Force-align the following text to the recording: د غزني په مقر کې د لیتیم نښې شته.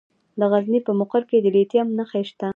د 0.39 0.41
غزني 0.51 0.79
په 0.87 0.91
مقر 0.99 1.21
کې 1.29 1.37
د 1.43 1.47
لیتیم 1.55 1.87
نښې 1.97 2.21
شته. 2.29 2.47